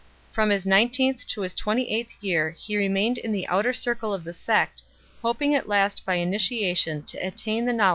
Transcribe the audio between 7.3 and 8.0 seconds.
Possidius, Vita S.